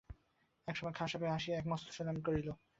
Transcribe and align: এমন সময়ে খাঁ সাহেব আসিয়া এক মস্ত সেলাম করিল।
এমন 0.67 0.75
সময়ে 0.77 0.97
খাঁ 0.97 1.07
সাহেব 1.07 1.23
আসিয়া 1.31 1.55
এক 1.57 1.65
মস্ত 1.71 1.87
সেলাম 1.91 2.17
করিল। 2.25 2.47